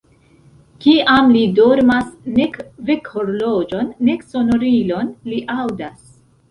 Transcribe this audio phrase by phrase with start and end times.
[0.85, 2.09] Kiam li dormas,
[2.39, 2.59] nek
[2.89, 6.07] vekhorloĝon, nek sonorilon li aŭdas.